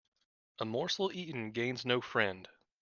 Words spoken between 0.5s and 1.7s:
A morsel eaten